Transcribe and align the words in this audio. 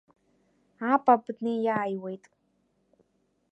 Апап 0.91 1.23
днеиааиуеит. 1.37 2.23